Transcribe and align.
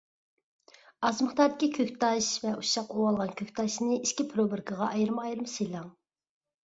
ئاز 1.09 1.19
مىقداردىكى 1.25 1.69
كۆكتاش 1.75 2.29
ۋە 2.45 2.55
ئۇششاق 2.61 2.95
ئۇۋالغان 2.97 3.35
كۆكتاشنى 3.43 4.01
ئىككى 4.01 4.27
پروبىركىغا 4.33 4.89
ئايرىم-ئايرىم 4.95 5.49
سېلىڭ. 5.57 5.93